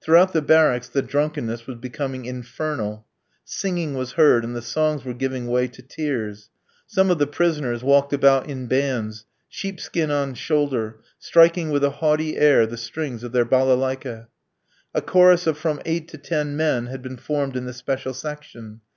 Throughout 0.00 0.32
the 0.32 0.40
barracks 0.42 0.88
the 0.88 1.02
drunkenness 1.02 1.66
was 1.66 1.74
becoming 1.78 2.24
infernal. 2.24 3.04
Singing 3.44 3.94
was 3.94 4.12
heard, 4.12 4.44
and 4.44 4.54
the 4.54 4.62
songs 4.62 5.04
were 5.04 5.12
giving 5.12 5.48
way 5.48 5.66
to 5.66 5.82
tears. 5.82 6.50
Some 6.86 7.10
of 7.10 7.18
the 7.18 7.26
prisoners 7.26 7.82
walked 7.82 8.12
about 8.12 8.48
in 8.48 8.68
bands, 8.68 9.24
sheepskin 9.48 10.08
on 10.08 10.34
shoulder, 10.34 11.00
striking 11.18 11.70
with 11.70 11.82
a 11.82 11.90
haughty 11.98 12.36
air 12.36 12.64
the 12.64 12.76
strings 12.76 13.24
of 13.24 13.32
their 13.32 13.44
balalaiki. 13.44 14.26
A 14.94 15.02
chorus 15.02 15.48
of 15.48 15.58
from 15.58 15.82
eight 15.84 16.06
to 16.10 16.16
ten 16.16 16.56
men 16.56 16.86
had 16.86 17.02
been 17.02 17.16
formed 17.16 17.56
in 17.56 17.64
the 17.64 17.72
special 17.74 18.14
section. 18.14 18.82